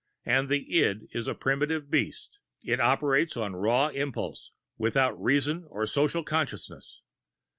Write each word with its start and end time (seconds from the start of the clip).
And 0.25 0.49
the 0.49 0.65
id 0.79 1.09
is 1.11 1.27
a 1.27 1.35
primitive 1.35 1.91
beast 1.91 2.39
it 2.63 2.79
operates 2.79 3.37
on 3.37 3.55
raw 3.55 3.89
impulse, 3.89 4.49
without 4.75 5.13
reason 5.23 5.63
or 5.69 5.85
social 5.85 6.23
consciousness. 6.23 7.01